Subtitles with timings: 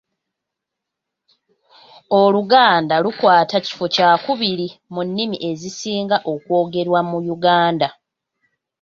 [2.21, 7.87] Oluganda lukwata kifo kyakubiri mu nnimi ezisinga okwogerwa mu Yuganda.